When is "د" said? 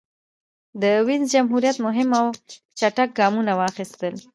0.81-0.83